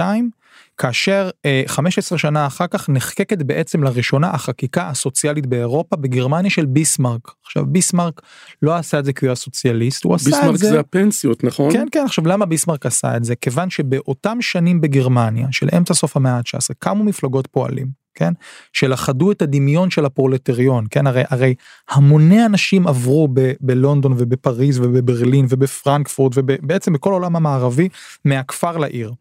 כאשר 0.78 1.30
15 1.66 2.18
שנה 2.18 2.46
אחר 2.46 2.66
כך 2.66 2.88
נחקקת 2.88 3.42
בעצם 3.42 3.82
לראשונה 3.82 4.30
החקיקה 4.30 4.88
הסוציאלית 4.88 5.46
באירופה 5.46 5.96
בגרמניה 5.96 6.50
של 6.50 6.66
ביסמרק. 6.66 7.32
עכשיו 7.44 7.66
ביסמרק 7.66 8.20
לא 8.62 8.74
עשה 8.76 8.98
את 8.98 9.04
זה 9.04 9.12
כי 9.12 9.24
הוא 9.24 9.28
היה 9.28 9.36
סוציאליסט 9.36 10.04
הוא 10.04 10.14
עשה 10.14 10.28
את 10.28 10.34
זה. 10.34 10.40
ביסמרק 10.40 10.56
זה 10.56 10.80
הפנסיות 10.80 11.44
נכון? 11.44 11.72
כן 11.72 11.86
כן 11.92 12.04
עכשיו 12.04 12.26
למה 12.26 12.46
ביסמרק 12.46 12.86
עשה 12.86 13.16
את 13.16 13.24
זה 13.24 13.36
כיוון 13.36 13.70
שבאותם 13.70 14.38
שנים 14.40 14.80
בגרמניה 14.80 15.46
של 15.50 15.68
אמצע 15.76 15.94
סוף 15.94 16.16
המאה 16.16 16.36
ה-19 16.36 16.74
קמו 16.78 17.04
מפלגות 17.04 17.46
פועלים 17.46 18.02
כן 18.14 18.32
שלכדו 18.72 19.32
את 19.32 19.42
הדמיון 19.42 19.90
של 19.90 20.04
הפרולטריון 20.04 20.86
כן 20.90 21.06
הרי 21.06 21.22
הרי 21.28 21.54
המוני 21.90 22.46
אנשים 22.46 22.86
עברו 22.86 23.28
ב- 23.34 23.52
בלונדון 23.60 24.14
ובפריז 24.18 24.78
ובברלין 24.78 25.46
ובפרנקפורט 25.48 26.32
ובעצם 26.36 26.92
בכל 26.92 27.10
העולם 27.10 27.36
המערבי 27.36 27.88
מהכפר 28.24 28.76
לעיר. 28.76 29.12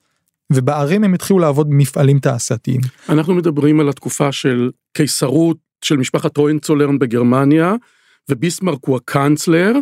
ובערים 0.53 1.03
הם 1.03 1.13
התחילו 1.13 1.39
לעבוד 1.39 1.69
במפעלים 1.69 2.19
תעשייתיים. 2.19 2.81
אנחנו 3.09 3.33
מדברים 3.33 3.79
על 3.79 3.89
התקופה 3.89 4.31
של 4.31 4.71
קיסרות 4.93 5.57
של 5.85 5.97
משפחת 5.97 6.37
הוינצולרן 6.37 6.99
בגרמניה 6.99 7.75
וביסמרק 8.29 8.79
הוא 8.85 8.95
הקאנצלר 8.95 9.73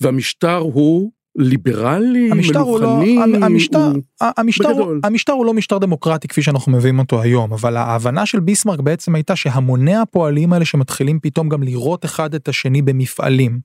והמשטר 0.00 0.56
הוא 0.56 1.10
ליברלי, 1.36 2.28
המשטר 2.32 2.64
מלוכני, 2.64 3.16
הוא 3.16 3.26
לא, 3.26 3.46
המשטר, 3.46 3.84
הוא... 3.84 4.02
המשטר, 4.36 4.68
בגדול. 4.68 5.00
המשטר 5.04 5.32
הוא 5.32 5.46
לא 5.46 5.54
משטר 5.54 5.78
דמוקרטי 5.78 6.28
כפי 6.28 6.42
שאנחנו 6.42 6.72
מביאים 6.72 6.98
אותו 6.98 7.22
היום, 7.22 7.52
אבל 7.52 7.76
ההבנה 7.76 8.26
של 8.26 8.40
ביסמרק 8.40 8.80
בעצם 8.80 9.14
הייתה 9.14 9.36
שהמוני 9.36 9.96
הפועלים 9.96 10.52
האלה 10.52 10.64
שמתחילים 10.64 11.20
פתאום 11.20 11.48
גם 11.48 11.62
לראות 11.62 12.04
אחד 12.04 12.34
את 12.34 12.48
השני 12.48 12.82
במפעלים, 12.82 13.60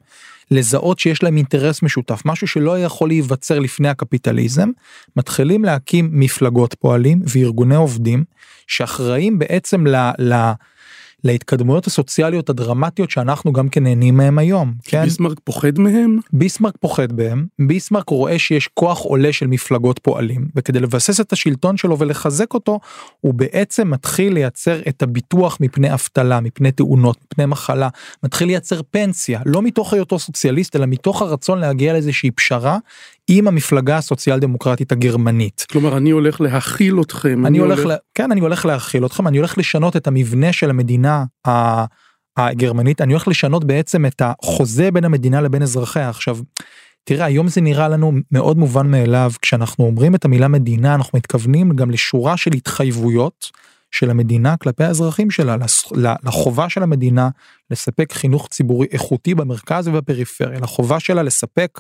לזהות 0.52 1.00
שיש 1.00 1.24
להם 1.24 1.38
אינטרס 1.38 1.84
משותף, 1.84 2.22
משהו 2.26 2.48
שלא 2.48 2.80
יכול 2.80 3.08
להיווצר 3.08 3.60
לפני 3.60 3.90
הקפיטליזם, 3.90 4.70
מתחילים 5.16 5.66
להקים 5.66 6.10
מפלגות 6.12 6.74
פועלים 6.74 7.22
וארגוני 7.28 7.76
עובדים 7.76 8.24
שאחראים 8.68 9.40
בעצם 9.40 9.88
ל... 9.88 9.96
ל 10.20 10.52
להתקדמויות 11.24 11.88
הסוציאליות 11.88 12.50
הדרמטיות 12.50 13.12
שאנחנו 13.12 13.54
גם 13.54 13.70
כן 13.70 13.84
נהנים 13.84 14.18
מהם 14.18 14.38
היום. 14.38 14.74
כן? 14.84 15.04
ביסמרק 15.04 15.40
פוחד 15.44 15.80
מהם? 15.80 16.20
ביסמרק 16.34 16.74
פוחד 16.80 17.12
בהם, 17.12 17.46
ביסמרק 17.60 18.10
רואה 18.10 18.40
שיש 18.40 18.68
כוח 18.68 19.00
עולה 19.00 19.34
של 19.34 19.48
מפלגות 19.48 20.00
פועלים, 20.00 20.48
וכדי 20.56 20.80
לבסס 20.80 21.20
את 21.20 21.34
השלטון 21.34 21.78
שלו 21.78 22.00
ולחזק 22.00 22.54
אותו, 22.54 22.80
הוא 23.22 23.34
בעצם 23.34 23.92
מתחיל 23.92 24.34
לייצר 24.34 24.82
את 24.88 25.04
הביטוח 25.04 25.58
מפני 25.62 25.94
אבטלה, 25.94 26.40
מפני 26.40 26.72
תאונות, 26.72 27.18
מפני 27.32 27.46
מחלה, 27.46 27.90
מתחיל 28.24 28.48
לייצר 28.48 28.82
פנסיה, 28.92 29.40
לא 29.46 29.62
מתוך 29.62 29.94
היותו 29.94 30.20
סוציאליסט, 30.20 30.76
אלא 30.76 30.86
מתוך 30.86 31.22
הרצון 31.22 31.60
להגיע 31.60 31.94
לאיזושהי 31.94 32.32
פשרה 32.32 32.78
עם 33.28 33.48
המפלגה 33.48 33.98
הסוציאל 33.98 34.40
דמוקרטית 34.40 34.92
הגרמנית. 34.92 35.66
כלומר 35.72 35.98
אני 35.98 36.12
הולך 36.12 36.42
להכיל 36.42 37.02
אתכם. 37.02 37.46
אני 37.46 37.58
הולך, 37.58 37.86
לה... 37.86 37.96
כן 38.14 38.32
אני 38.32 38.42
הולך 38.42 38.66
להכיל 38.66 39.06
אתכם, 39.06 39.28
אני 39.28 39.38
הולך 39.38 39.58
לשנות 39.58 39.96
את 39.96 40.08
המבנה 40.08 40.54
של 40.54 40.70
המדינה. 40.70 41.24
הגרמנית, 42.38 43.02
אני 43.02 43.14
הולך 43.14 43.28
לשנות 43.28 43.64
בעצם 43.64 44.06
את 44.06 44.22
החוזה 44.26 44.92
בין 44.92 45.06
המדינה 45.06 45.42
לבין 45.42 45.62
אזרחיה. 45.62 46.10
עכשיו, 46.10 46.38
תראה 47.04 47.26
היום 47.26 47.48
זה 47.48 47.62
נראה 47.62 47.88
לנו 47.88 48.12
מאוד 48.32 48.58
מובן 48.58 48.92
מאליו 48.92 49.32
כשאנחנו 49.42 49.86
אומרים 49.86 50.16
את 50.16 50.26
המילה 50.26 50.48
מדינה 50.48 50.96
אנחנו 50.96 51.18
מתכוונים 51.18 51.76
גם 51.76 51.92
לשורה 51.92 52.38
של 52.38 52.52
התחייבויות 52.54 53.52
של 53.92 54.10
המדינה 54.10 54.58
כלפי 54.58 54.84
האזרחים 54.84 55.32
שלה 55.32 55.56
לחובה 56.24 56.70
של 56.70 56.84
המדינה 56.84 57.30
לספק 57.72 58.14
חינוך 58.14 58.48
ציבורי 58.48 58.88
איכותי 58.92 59.36
במרכז 59.36 59.88
ובפריפריה 59.88 60.60
לחובה 60.60 61.00
שלה 61.00 61.24
לספק 61.24 61.80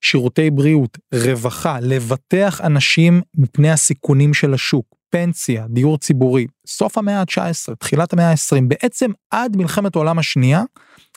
שירותי 0.00 0.50
בריאות, 0.50 0.98
רווחה, 1.14 1.80
לבטח 1.80 2.60
אנשים 2.60 3.20
מפני 3.34 3.70
הסיכונים 3.70 4.34
של 4.34 4.54
השוק, 4.54 4.86
פנסיה, 5.10 5.66
דיור 5.68 5.98
ציבורי, 5.98 6.46
סוף 6.66 6.98
המאה 6.98 7.20
ה-19, 7.20 7.74
תחילת 7.78 8.12
המאה 8.12 8.30
ה-20, 8.30 8.62
בעצם 8.68 9.10
עד 9.30 9.56
מלחמת 9.56 9.96
העולם 9.96 10.18
השנייה, 10.18 10.62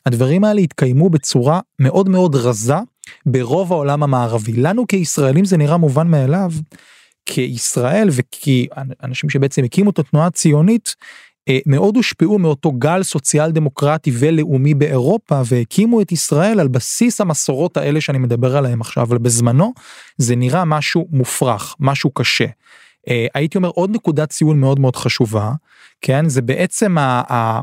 הדברים 0.05 0.43
האלה 0.43 0.61
התקיימו 0.61 1.09
בצורה 1.09 1.59
מאוד 1.79 2.09
מאוד 2.09 2.35
רזה 2.35 2.75
ברוב 3.25 3.73
העולם 3.73 4.03
המערבי. 4.03 4.53
לנו 4.53 4.87
כישראלים 4.87 5.45
זה 5.45 5.57
נראה 5.57 5.77
מובן 5.77 6.07
מאליו, 6.07 6.51
כישראל 7.25 8.09
וכי 8.11 8.67
אנשים 9.03 9.29
שבעצם 9.29 9.63
הקימו 9.63 9.89
את 9.89 9.99
התנועה 9.99 10.27
הציונית, 10.27 10.95
מאוד 11.65 11.95
הושפעו 11.95 12.39
מאותו 12.39 12.71
גל 12.71 13.03
סוציאל 13.03 13.51
דמוקרטי 13.51 14.11
ולאומי 14.13 14.73
באירופה 14.73 15.41
והקימו 15.45 16.01
את 16.01 16.11
ישראל 16.11 16.59
על 16.59 16.67
בסיס 16.67 17.21
המסורות 17.21 17.77
האלה 17.77 18.01
שאני 18.01 18.17
מדבר 18.17 18.57
עליהם 18.57 18.81
עכשיו 18.81 19.03
אבל 19.03 19.17
בזמנו 19.17 19.73
זה 20.17 20.35
נראה 20.35 20.65
משהו 20.65 21.07
מופרך 21.11 21.75
משהו 21.79 22.11
קשה. 22.11 22.45
אה, 23.09 23.27
הייתי 23.33 23.57
אומר 23.57 23.69
עוד 23.69 23.95
נקודת 23.95 24.29
ציון 24.29 24.59
מאוד 24.59 24.79
מאוד 24.79 24.95
חשובה 24.95 25.51
כן? 26.01 26.29
זה 26.29 26.41
בעצם 26.41 26.97
אה, 26.97 27.61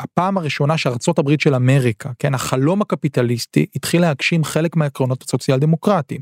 הפעם 0.00 0.38
הראשונה 0.38 0.78
שארצות 0.78 1.18
הברית 1.18 1.40
של 1.40 1.54
אמריקה 1.54 2.10
כן? 2.18 2.34
החלום 2.34 2.82
הקפיטליסטי 2.82 3.66
התחיל 3.76 4.00
להגשים 4.00 4.44
חלק 4.44 4.76
מהעקרונות 4.76 5.22
הסוציאל 5.22 5.58
דמוקרטיים. 5.58 6.20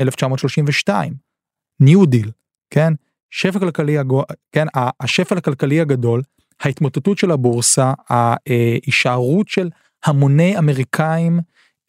1932 0.00 1.14
ניו 1.80 2.06
דיל 2.06 2.30
כן 2.70 2.92
שפל 3.30 3.58
כלכלי, 3.58 3.96
כן, 4.52 4.66
השפל 5.00 5.38
הכלכלי 5.38 5.80
הגדול, 5.80 6.22
ההתמוטטות 6.60 7.18
של 7.18 7.30
הבורסה, 7.30 7.92
ההישארות 8.08 9.48
של 9.48 9.70
המוני 10.04 10.58
אמריקאים 10.58 11.40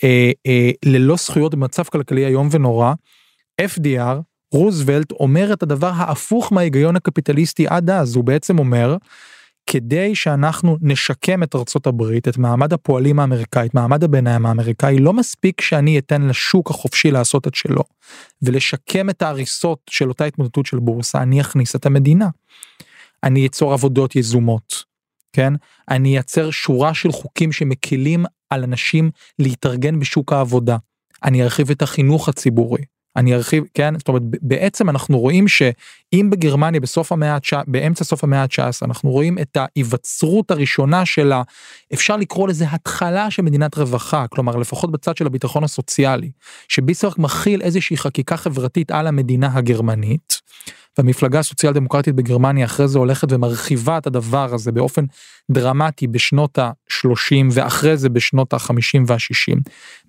אה, 0.04 0.32
אה, 0.48 0.72
ללא 0.86 1.16
זכויות 1.16 1.56
במצב 1.56 1.84
כלכלי 1.84 2.26
איום 2.26 2.48
ונורא, 2.52 2.94
FDR, 3.62 4.18
רוזוולט 4.54 5.12
אומר 5.12 5.54
את 5.54 5.64
הדבר 5.64 5.92
ההפוך 5.96 6.54
מההיגיון 6.54 6.96
הקפיטליסטי 6.96 7.68
עד 7.68 7.90
אז, 7.90 8.16
הוא 8.16 8.24
בעצם 8.24 8.60
אומר, 8.60 8.98
כדי 9.66 10.16
שאנחנו 10.16 10.78
נשקם 10.82 11.44
את 11.44 11.56
ארצות 11.56 11.88
הברית, 11.88 12.28
את 12.28 12.38
מעמד 12.38 12.74
הפועלים 12.74 13.20
האמריקאי, 13.20 13.68
את 13.68 13.74
מעמד 13.74 14.04
הביניים 14.04 14.46
האמריקאי, 14.46 15.00
לא 15.00 15.14
מספיק 15.14 15.62
שאני 15.62 16.00
אתן 16.00 16.22
לשוק 16.22 16.70
החופשי 16.70 17.12
לעשות 17.12 17.48
את 17.48 17.56
שלו, 17.56 17.84
ולשקם 18.42 19.10
את 19.10 19.22
ההריסות 19.22 19.80
של 19.90 20.10
אותה 20.10 20.26
התמודדות 20.26 20.66
של 20.66 20.80
בורסה, 20.80 21.22
אני 21.22 21.42
אכניס 21.42 21.76
את 21.76 21.86
המדינה. 21.86 22.28
אני 23.24 23.48
אצור 23.48 23.74
עבודות 23.74 24.16
יזומות, 24.16 24.84
כן? 25.34 25.54
אני 25.90 26.10
אייצר 26.10 26.52
שורה 26.52 26.94
של 26.94 27.12
חוקים 27.12 27.52
שמקילים 27.52 28.26
על 28.50 28.64
אנשים 28.64 29.12
להתארגן 29.40 30.00
בשוק 30.00 30.34
העבודה. 30.34 30.78
אני 31.24 31.44
ארחיב 31.44 31.72
את 31.72 31.82
החינוך 31.82 32.30
הציבורי. 32.30 32.84
אני 33.16 33.36
ארחיב 33.36 33.64
כן 33.74 33.98
זאת 33.98 34.08
אומרת 34.08 34.22
בעצם 34.42 34.90
אנחנו 34.90 35.20
רואים 35.20 35.48
שאם 35.48 36.28
בגרמניה 36.32 36.80
בסוף 36.80 37.12
המאה 37.12 37.36
ה-19 37.36 37.64
באמצע 37.68 38.04
סוף 38.04 38.24
המאה 38.24 38.42
ה-19 38.42 38.86
אנחנו 38.86 39.10
רואים 39.10 39.38
את 39.40 39.58
ההיווצרות 39.58 40.52
הראשונה 40.52 41.06
של 41.06 41.32
ה... 41.32 41.42
אפשר 41.94 42.18
לקרוא 42.18 42.48
לזה 42.48 42.66
התחלה 42.72 43.32
של 43.32 43.42
מדינת 43.42 43.78
רווחה 43.78 44.26
כלומר 44.28 44.56
לפחות 44.56 44.92
בצד 44.92 45.18
של 45.18 45.26
הביטחון 45.26 45.64
הסוציאלי 45.64 46.32
שביסמרק 46.68 47.18
מכיל 47.18 47.62
איזושהי 47.62 47.98
חקיקה 47.98 48.38
חברתית 48.38 48.92
על 48.92 49.08
המדינה 49.08 49.50
הגרמנית. 49.54 50.42
והמפלגה 50.98 51.40
הסוציאל 51.40 51.74
דמוקרטית 51.74 52.16
בגרמניה 52.16 52.66
אחרי 52.66 52.88
זה 52.88 53.00
הולכת 53.00 53.32
ומרחיבה 53.32 53.98
את 53.98 54.08
הדבר 54.08 54.54
הזה 54.54 54.72
באופן 54.72 55.06
דרמטי 55.52 56.08
בשנות 56.08 56.60
ה-30 56.60 57.36
ואחרי 57.52 57.98
זה 57.98 58.10
בשנות 58.10 58.54
ה-50 58.54 59.00
וה-60. 59.08 59.60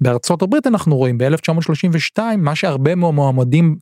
בארצות 0.01 0.43
הברית 0.43 0.67
אנחנו 0.67 0.97
רואים 0.97 1.19
ב-1932 1.19 2.19
מה 2.39 2.55
שהרבה 2.55 2.95
מהמועמדים 2.95 3.77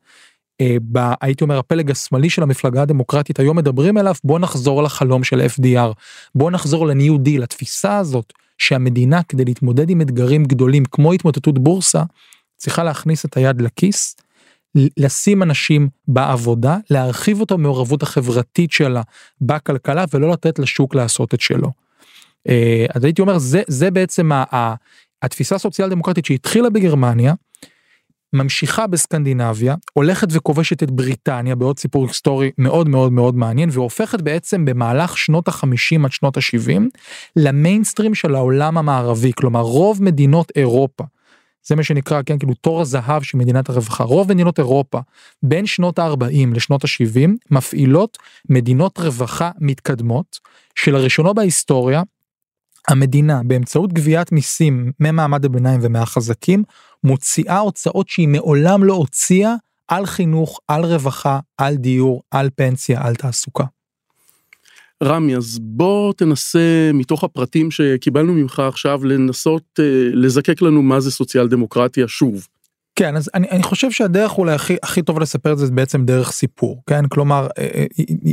אה, 0.61 0.77
ב, 0.93 0.99
הייתי 1.21 1.45
אומר 1.45 1.59
הפלג 1.59 1.91
השמאלי 1.91 2.31
של 2.31 2.43
המפלגה 2.43 2.83
הדמוקרטית 2.83 3.41
היום 3.41 3.57
מדברים 3.57 3.99
אליו 3.99 4.15
בוא 4.25 4.39
נחזור 4.39 4.83
לחלום 4.83 5.25
של 5.25 5.41
FDR 5.41 5.93
בוא 6.35 6.51
נחזור 6.51 6.87
לניו 6.87 7.19
דיל 7.19 7.43
התפיסה 7.43 7.99
הזאת 7.99 8.33
שהמדינה 8.59 9.23
כדי 9.23 9.45
להתמודד 9.45 9.91
עם 9.91 10.01
אתגרים 10.01 10.45
גדולים 10.45 10.85
כמו 10.85 11.13
התמוטטות 11.13 11.59
בורסה 11.59 12.03
צריכה 12.57 12.85
להכניס 12.85 13.25
את 13.25 13.37
היד 13.37 13.61
לכיס 13.61 14.17
לשים 14.75 15.43
אנשים 15.43 15.89
בעבודה, 16.09 16.77
להרחיב 16.91 17.41
את 17.41 17.51
המעורבות 17.51 18.03
החברתית 18.03 18.73
שלה 18.73 19.03
בכלכלה 19.41 20.05
ולא 20.15 20.31
לתת 20.31 20.59
לשוק 20.59 20.95
לעשות 20.95 21.35
את 21.35 21.41
שלו. 21.41 21.71
אה, 22.49 22.87
אז 22.95 23.05
הייתי 23.05 23.23
אומר 23.23 23.39
זה 23.39 23.63
זה 23.69 23.91
בעצם 23.91 24.31
התפיסה 25.23 25.55
הסוציאל 25.55 25.89
דמוקרטית 25.89 26.25
שהתחילה 26.25 26.71
בגרמניה, 26.71 27.35
ממשיכה 28.33 28.87
בסקנדינביה, 28.87 29.75
הולכת 29.93 30.29
וכובשת 30.31 30.83
את 30.83 30.91
בריטניה 30.91 31.55
בעוד 31.55 31.79
סיפור 31.79 32.07
היסטורי 32.07 32.51
מאוד 32.59 32.89
מאוד 32.89 33.13
מאוד 33.13 33.35
מעניין 33.35 33.69
והופכת 33.73 34.21
בעצם 34.21 34.65
במהלך 34.65 35.19
שנות 35.19 35.49
החמישים 35.49 36.05
עד 36.05 36.13
שנות 36.13 36.37
ה-70 36.37 36.83
למיינסטרים 37.37 38.15
של 38.15 38.35
העולם 38.35 38.79
המערבי, 38.79 39.33
כלומר 39.37 39.61
רוב 39.61 40.03
מדינות 40.03 40.53
אירופה 40.57 41.05
זה 41.67 41.77
מה 41.77 41.83
שנקרא 41.83 42.23
כן 42.27 42.39
כאילו 42.39 42.55
תור 42.55 42.81
הזהב 42.81 43.23
של 43.23 43.39
מדינת 43.39 43.69
הרווחה 43.69 44.05
רוב 44.05 44.33
מדינות 44.33 44.59
אירופה 44.59 45.01
בין 45.43 45.67
שנות 45.67 45.99
ה-40 45.99 46.55
לשנות 46.55 46.85
ה-70 46.85 47.31
מפעילות 47.51 48.19
מדינות 48.49 48.99
רווחה 48.99 49.51
מתקדמות 49.61 50.39
שלראשונו 50.75 51.35
בהיסטוריה 51.35 52.03
המדינה 52.89 53.41
באמצעות 53.45 53.93
גביית 53.93 54.33
מיסים 54.33 54.93
ממעמד 55.01 55.45
הביניים 55.45 55.81
ומהחזקים 55.83 56.63
מוציאה 57.05 57.59
הוצאות 57.59 58.09
שהיא 58.09 58.29
מעולם 58.29 58.85
לא 58.85 58.95
הוציאה 58.95 59.55
על 59.89 60.07
חינוך 60.07 60.61
על 60.69 60.85
רווחה 60.85 61.41
על 61.59 61.77
דיור 61.77 62.23
על 62.31 62.51
פנסיה 62.57 63.07
על 63.07 63.15
תעסוקה. 63.15 63.65
רמי 65.03 65.37
אז 65.37 65.59
בוא 65.61 66.13
תנסה 66.13 66.91
מתוך 66.95 67.25
הפרטים 67.25 67.71
שקיבלנו 67.71 68.35
ממך 68.35 68.63
עכשיו 68.69 69.05
לנסות 69.05 69.63
אה, 69.79 69.85
לזקק 70.13 70.63
לנו 70.63 70.83
מה 70.83 71.01
זה 71.01 71.11
סוציאל 71.11 71.49
דמוקרטיה 71.49 72.09
שוב. 72.09 72.47
כן 72.97 73.17
אז 73.17 73.31
אני, 73.35 73.51
אני 73.51 73.63
חושב 73.63 73.91
שהדרך 73.91 74.39
אולי 74.39 74.55
הכי 74.55 74.77
הכי 74.83 75.03
טוב 75.03 75.21
לספר 75.21 75.53
את 75.53 75.59
זה 75.59 75.71
בעצם 75.71 76.05
דרך 76.05 76.33
סיפור 76.33 76.83
כן 76.87 77.07
כלומר 77.09 77.49
אה, 77.59 77.85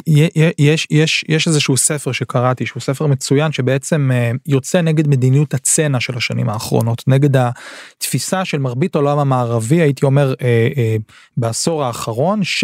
אה, 0.07 0.49
יש 0.59 0.87
יש 0.91 1.25
יש 1.27 1.47
איזשהו 1.47 1.77
ספר 1.77 2.11
שקראתי 2.11 2.65
שהוא 2.65 2.81
ספר 2.81 3.07
מצוין 3.07 3.51
שבעצם 3.51 4.11
יוצא 4.45 4.81
נגד 4.81 5.07
מדיניות 5.07 5.53
הצנע 5.53 5.99
של 5.99 6.17
השנים 6.17 6.49
האחרונות 6.49 7.03
נגד 7.07 7.29
התפיסה 7.37 8.45
של 8.45 8.57
מרבית 8.57 8.95
העולם 8.95 9.19
המערבי 9.19 9.81
הייתי 9.81 10.05
אומר 10.05 10.33
בעשור 11.37 11.83
האחרון 11.83 12.43
ש... 12.43 12.63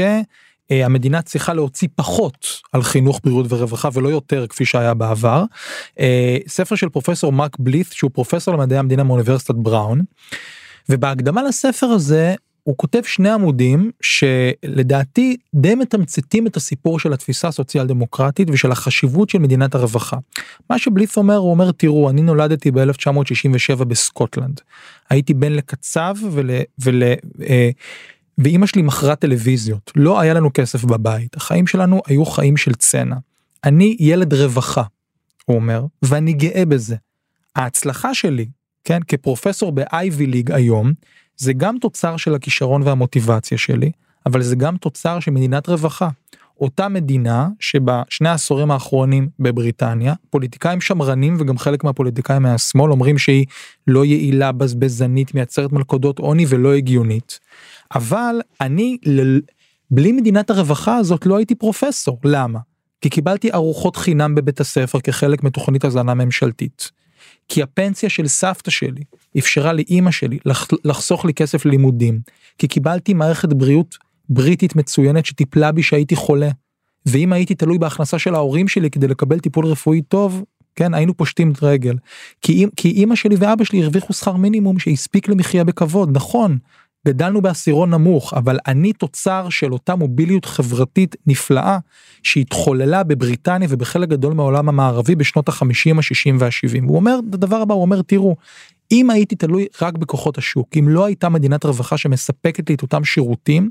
אה, 0.73 0.85
המדינה 0.85 1.21
צריכה 1.21 1.53
להוציא 1.53 1.87
פחות 1.95 2.47
על 2.71 2.83
חינוך 2.83 3.19
בריאות 3.23 3.45
ורווחה 3.49 3.89
ולא 3.93 4.09
יותר 4.09 4.47
כפי 4.47 4.65
שהיה 4.65 4.93
בעבר. 4.93 5.43
אה, 5.99 6.37
ספר 6.47 6.75
של 6.75 6.89
פרופסור 6.89 7.31
מרק 7.31 7.55
בלית' 7.59 7.91
שהוא 7.91 8.11
פרופסור 8.13 8.53
למדעי 8.53 8.77
המדינה 8.77 9.03
מאוניברסיטת 9.03 9.55
בראון. 9.55 10.01
ובהקדמה 10.89 11.43
לספר 11.43 11.85
הזה 11.85 12.35
הוא 12.63 12.77
כותב 12.77 13.01
שני 13.03 13.29
עמודים 13.29 13.91
שלדעתי 14.01 15.37
די 15.55 15.75
מתמצתים 15.75 16.47
את 16.47 16.57
הסיפור 16.57 16.99
של 16.99 17.13
התפיסה 17.13 17.47
הסוציאל 17.47 17.87
דמוקרטית 17.87 18.49
ושל 18.49 18.71
החשיבות 18.71 19.29
של 19.29 19.39
מדינת 19.39 19.75
הרווחה. 19.75 20.17
מה 20.69 20.79
שבליף 20.79 21.17
אומר 21.17 21.35
הוא 21.35 21.51
אומר 21.51 21.71
תראו 21.71 22.09
אני 22.09 22.21
נולדתי 22.21 22.71
ב-1967 22.71 23.83
בסקוטלנד. 23.83 24.61
הייתי 25.09 25.33
בן 25.33 25.51
לקצב 25.51 26.15
ול... 26.31 26.49
ול 26.79 27.03
אה, 27.49 27.69
ואימא 28.37 28.65
שלי 28.65 28.81
מכרה 28.81 29.15
טלוויזיות, 29.15 29.91
לא 29.95 30.19
היה 30.19 30.33
לנו 30.33 30.49
כסף 30.53 30.83
בבית, 30.83 31.35
החיים 31.35 31.67
שלנו 31.67 32.01
היו 32.07 32.25
חיים 32.25 32.57
של 32.57 32.73
צנע. 32.73 33.15
אני 33.63 33.97
ילד 33.99 34.33
רווחה, 34.33 34.83
הוא 35.45 35.55
אומר, 35.55 35.85
ואני 36.01 36.33
גאה 36.33 36.65
בזה. 36.65 36.95
ההצלחה 37.55 38.13
שלי, 38.13 38.47
כן, 38.83 38.99
כפרופסור 39.07 39.71
ב-Ivy 39.71 40.33
League 40.33 40.53
היום, 40.53 40.93
זה 41.37 41.53
גם 41.53 41.77
תוצר 41.81 42.17
של 42.17 42.35
הכישרון 42.35 42.83
והמוטיבציה 42.83 43.57
שלי, 43.57 43.91
אבל 44.25 44.41
זה 44.41 44.55
גם 44.55 44.77
תוצר 44.77 45.19
של 45.19 45.31
מדינת 45.31 45.69
רווחה. 45.69 46.09
אותה 46.61 46.89
מדינה 46.89 47.47
שבשני 47.59 48.29
העשורים 48.29 48.71
האחרונים 48.71 49.29
בבריטניה 49.39 50.13
פוליטיקאים 50.29 50.81
שמרנים 50.81 51.37
וגם 51.39 51.57
חלק 51.57 51.83
מהפוליטיקאים 51.83 52.41
מהשמאל 52.41 52.91
אומרים 52.91 53.17
שהיא 53.17 53.45
לא 53.87 54.05
יעילה 54.05 54.51
בזבזנית 54.51 55.33
מייצרת 55.33 55.71
מלכודות 55.71 56.19
עוני 56.19 56.45
ולא 56.49 56.73
הגיונית. 56.73 57.39
אבל 57.95 58.41
אני 58.61 58.97
בלי 59.91 60.11
מדינת 60.11 60.49
הרווחה 60.49 60.97
הזאת 60.97 61.25
לא 61.25 61.37
הייתי 61.37 61.55
פרופסור 61.55 62.19
למה? 62.23 62.59
כי 63.01 63.09
קיבלתי 63.09 63.53
ארוחות 63.53 63.95
חינם 63.95 64.35
בבית 64.35 64.59
הספר 64.59 64.99
כחלק 64.99 65.43
מתוכנית 65.43 65.85
הזנה 65.85 66.13
ממשלתית. 66.13 66.91
כי 67.47 67.63
הפנסיה 67.63 68.09
של 68.09 68.27
סבתא 68.27 68.71
שלי 68.71 69.03
אפשרה 69.37 69.73
לאימא 69.73 70.11
שלי 70.11 70.37
לחסוך 70.85 71.25
לי 71.25 71.33
כסף 71.33 71.65
לימודים. 71.65 72.19
כי 72.57 72.67
קיבלתי 72.67 73.13
מערכת 73.13 73.53
בריאות 73.53 73.97
בריטית 74.29 74.75
מצוינת 74.75 75.25
שטיפלה 75.25 75.71
בי 75.71 75.83
שהייתי 75.83 76.15
חולה. 76.15 76.49
ואם 77.05 77.33
הייתי 77.33 77.55
תלוי 77.55 77.77
בהכנסה 77.77 78.19
של 78.19 78.35
ההורים 78.35 78.67
שלי 78.67 78.89
כדי 78.89 79.07
לקבל 79.07 79.39
טיפול 79.39 79.65
רפואי 79.65 80.01
טוב, 80.01 80.43
כן, 80.75 80.93
היינו 80.93 81.17
פושטים 81.17 81.51
את 81.51 81.63
רגל. 81.63 81.95
כי, 82.41 82.65
כי 82.75 82.89
אימא 82.89 83.15
שלי 83.15 83.35
ואבא 83.39 83.63
שלי 83.63 83.83
הרוויחו 83.83 84.13
שכר 84.13 84.35
מינימום 84.35 84.79
שהספיק 84.79 85.29
למחיה 85.29 85.63
בכבוד, 85.63 86.17
נכון, 86.17 86.57
גדלנו 87.07 87.41
בעשירון 87.41 87.89
נמוך, 87.89 88.33
אבל 88.33 88.59
אני 88.67 88.93
תוצר 88.93 89.49
של 89.49 89.73
אותה 89.73 89.95
מוביליות 89.95 90.45
חברתית 90.45 91.15
נפלאה 91.27 91.77
שהתחוללה 92.23 93.03
בבריטניה 93.03 93.67
ובחלק 93.71 94.09
גדול 94.09 94.33
מהעולם 94.33 94.69
המערבי 94.69 95.15
בשנות 95.15 95.47
החמישים, 95.49 95.99
השישים 95.99 96.37
והשבעים. 96.39 96.85
הוא 96.85 96.95
אומר 96.95 97.19
את 97.29 97.33
הדבר 97.33 97.55
הבא, 97.55 97.73
הוא 97.73 97.81
אומר 97.81 98.01
תראו, 98.01 98.35
אם 98.91 99.09
הייתי 99.09 99.35
תלוי 99.35 99.65
רק 99.81 99.97
בכוחות 99.97 100.37
השוק, 100.37 100.67
אם 100.79 100.89
לא 100.89 101.05
הייתה 101.05 101.29
מדינת 101.29 101.65
רווחה 101.65 101.97
שמספקת 101.97 102.69
לי 102.69 102.75
את 102.75 102.81
אותם 102.81 103.03
שירותים, 103.03 103.69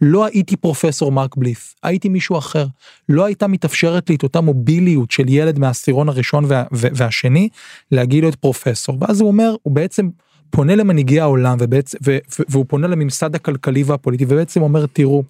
לא 0.00 0.24
הייתי 0.24 0.56
פרופסור 0.56 1.12
מרק 1.12 1.36
בליף, 1.36 1.74
הייתי 1.82 2.08
מישהו 2.08 2.38
אחר. 2.38 2.66
לא 3.08 3.24
הייתה 3.24 3.46
מתאפשרת 3.46 4.10
לי 4.10 4.16
את 4.16 4.22
אותה 4.22 4.40
מוביליות 4.40 5.10
של 5.10 5.28
ילד 5.28 5.58
מהעשירון 5.58 6.08
הראשון 6.08 6.44
וה, 6.48 6.64
והשני 6.72 7.48
להגיד 7.90 8.22
לו 8.22 8.28
את 8.28 8.34
פרופסור. 8.34 8.98
ואז 9.00 9.20
הוא 9.20 9.28
אומר, 9.28 9.54
הוא 9.62 9.72
בעצם 9.72 10.08
פונה 10.54 10.74
למנהיגי 10.74 11.20
העולם 11.20 11.56
ובעצם, 11.60 11.98
ו, 12.06 12.18
ו, 12.38 12.42
והוא 12.48 12.64
פונה 12.68 12.86
לממסד 12.86 13.34
הכלכלי 13.34 13.82
והפוליטי 13.82 14.24
ובעצם 14.24 14.62
אומר 14.62 14.86
תראו 14.86 15.22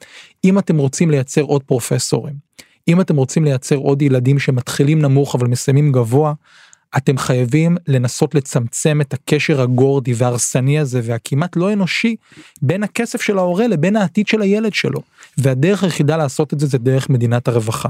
אם 0.44 0.58
אתם 0.58 0.78
רוצים 0.78 1.10
לייצר 1.10 1.42
עוד 1.42 1.62
פרופסורים 1.62 2.34
אם 2.88 3.00
אתם 3.00 3.16
רוצים 3.16 3.44
לייצר 3.44 3.76
עוד 3.76 4.02
ילדים 4.02 4.38
שמתחילים 4.38 5.02
נמוך 5.02 5.34
אבל 5.34 5.46
מסיימים 5.46 5.92
גבוה 5.92 6.32
אתם 6.96 7.18
חייבים 7.18 7.76
לנסות 7.86 8.34
לצמצם 8.34 9.00
את 9.00 9.14
הקשר 9.14 9.60
הגורדי 9.60 10.12
והרסני 10.16 10.78
הזה 10.78 11.00
והכמעט 11.04 11.56
לא 11.56 11.72
אנושי 11.72 12.16
בין 12.62 12.82
הכסף 12.82 13.22
של 13.22 13.38
ההורה 13.38 13.66
לבין 13.66 13.96
העתיד 13.96 14.26
של 14.26 14.42
הילד 14.42 14.74
שלו 14.74 15.00
והדרך 15.38 15.84
היחידה 15.84 16.16
לעשות 16.16 16.52
את 16.52 16.60
זה 16.60 16.66
זה 16.66 16.78
דרך 16.78 17.10
מדינת 17.10 17.48
הרווחה. 17.48 17.88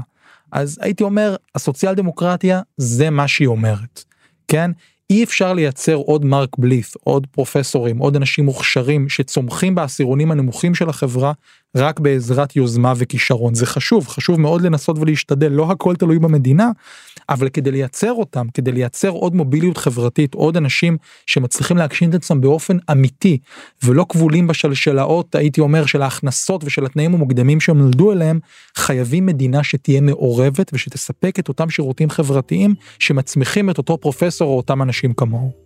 אז 0.51 0.77
הייתי 0.81 1.03
אומר 1.03 1.35
הסוציאל 1.55 1.93
דמוקרטיה 1.93 2.61
זה 2.77 3.09
מה 3.09 3.27
שהיא 3.27 3.47
אומרת 3.47 4.03
כן 4.47 4.71
אי 5.09 5.23
אפשר 5.23 5.53
לייצר 5.53 5.95
עוד 5.95 6.25
מרק 6.25 6.57
בליף, 6.57 6.93
עוד 7.03 7.27
פרופסורים, 7.31 7.97
עוד 7.97 8.15
אנשים 8.15 8.45
מוכשרים 8.45 9.09
שצומחים 9.09 9.75
בעשירונים 9.75 10.31
הנמוכים 10.31 10.75
של 10.75 10.89
החברה 10.89 11.33
רק 11.75 11.99
בעזרת 11.99 12.55
יוזמה 12.55 12.93
וכישרון. 12.97 13.53
זה 13.53 13.65
חשוב, 13.65 14.07
חשוב 14.07 14.39
מאוד 14.39 14.61
לנסות 14.61 14.99
ולהשתדל, 14.99 15.51
לא 15.51 15.71
הכל 15.71 15.95
תלוי 15.95 16.19
במדינה, 16.19 16.71
אבל 17.29 17.49
כדי 17.49 17.71
לייצר 17.71 18.13
אותם, 18.13 18.47
כדי 18.53 18.71
לייצר 18.71 19.09
עוד 19.09 19.35
מוביליות 19.35 19.77
חברתית, 19.77 20.33
עוד 20.33 20.57
אנשים 20.57 20.97
שמצליחים 21.25 21.77
להגשים 21.77 22.09
את 22.09 22.15
עצמם 22.15 22.41
באופן 22.41 22.77
אמיתי, 22.91 23.37
ולא 23.83 24.05
כבולים 24.09 24.47
בשלשלאות, 24.47 25.35
הייתי 25.35 25.61
אומר, 25.61 25.85
של 25.85 26.01
ההכנסות 26.01 26.63
ושל 26.63 26.85
התנאים 26.85 27.13
המוקדמים 27.13 27.59
שהם 27.59 27.77
נולדו 27.77 28.11
אליהם, 28.11 28.39
חייבים 28.75 29.25
מדינה 29.25 29.63
שתהיה 29.63 30.01
מעורבת 30.01 30.71
ושתספק 30.73 31.39
את 31.39 31.47
אותם 31.47 31.69
שירותים 31.69 32.09
חברתיים 32.09 32.75
שמצמיחים 32.99 33.69
את 33.69 33.77
אותו 33.77 33.97
פרופסור 33.97 34.47
או 34.47 34.57
אותם 34.57 34.81
אנשים 34.81 35.13
כמוהו. 35.13 35.64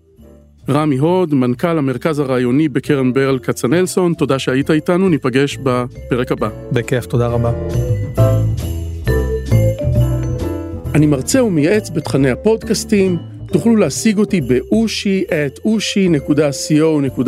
רמי 0.69 0.97
הוד, 0.97 1.33
מנכ"ל 1.33 1.77
המרכז 1.77 2.19
הרעיוני 2.19 2.69
בקרן 2.69 3.13
ברל 3.13 3.39
כצנלסון, 3.39 4.13
תודה 4.13 4.39
שהיית 4.39 4.71
איתנו, 4.71 5.09
ניפגש 5.09 5.57
בפרק 5.63 6.31
הבא. 6.31 6.49
בכיף, 6.71 7.05
תודה 7.05 7.27
רבה. 7.27 7.51
אני 10.95 11.05
מרצה 11.05 11.43
ומייעץ 11.43 11.89
בתכני 11.89 12.29
הפודקאסטים, 12.29 13.17
תוכלו 13.51 13.75
להשיג 13.75 14.17
אותי 14.17 14.41
באושי 14.41 15.23
את 15.29 15.59
אושי.co.il, 15.65 17.19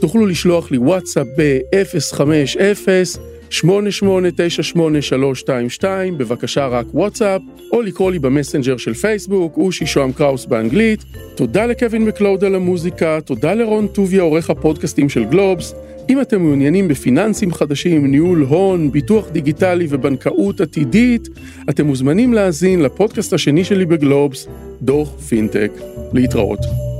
תוכלו 0.00 0.26
לשלוח 0.26 0.70
לי 0.70 0.78
וואטסאפ 0.78 1.26
ב-050 1.38 3.31
8898-322, 3.52 5.84
בבקשה 6.16 6.66
רק 6.66 6.86
וואטסאפ, 6.94 7.42
או 7.72 7.82
לקרוא 7.82 8.10
לי 8.10 8.18
במסנג'ר 8.18 8.76
של 8.76 8.94
פייסבוק, 8.94 9.56
אושי 9.56 9.86
שוהם 9.86 10.12
קראוס 10.12 10.46
באנגלית. 10.46 11.04
תודה 11.34 11.66
לקווין 11.66 12.04
מקלוד 12.04 12.44
על 12.44 12.54
המוזיקה, 12.54 13.20
תודה 13.20 13.54
לרון 13.54 13.86
טוביה, 13.86 14.22
עורך 14.22 14.50
הפודקאסטים 14.50 15.08
של 15.08 15.24
גלובס. 15.24 15.74
אם 16.10 16.20
אתם 16.20 16.42
מעוניינים 16.42 16.88
בפיננסים 16.88 17.52
חדשים, 17.52 18.10
ניהול 18.10 18.42
הון, 18.42 18.90
ביטוח 18.90 19.30
דיגיטלי 19.30 19.86
ובנקאות 19.90 20.60
עתידית, 20.60 21.28
אתם 21.70 21.86
מוזמנים 21.86 22.34
להאזין 22.34 22.82
לפודקאסט 22.82 23.32
השני 23.32 23.64
שלי 23.64 23.86
בגלובס, 23.86 24.48
דוח 24.82 25.08
פינטק. 25.28 25.72
להתראות. 26.12 26.91